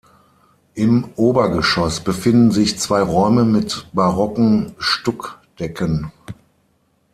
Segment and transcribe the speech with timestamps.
[0.73, 6.11] Im Obergeschoss befinden sich zwei Räume mit barocken Stuckdecken.